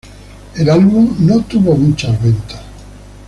El 0.57 0.67
álbum 0.67 1.15
no 1.19 1.43
tuvo 1.43 1.75
muchas 1.75 2.19
ventas. 2.23 2.59